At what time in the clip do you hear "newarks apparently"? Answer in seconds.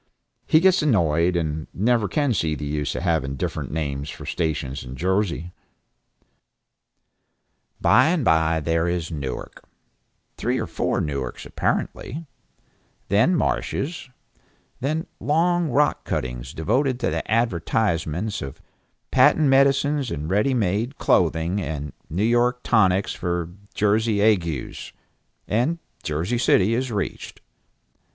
11.01-12.25